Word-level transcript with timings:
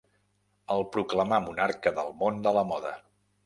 El 0.75 0.81
proclamà 0.95 1.39
monarca 1.45 1.95
del 2.01 2.13
món 2.25 2.43
de 2.49 2.59
la 2.61 2.69
moda. 2.75 2.99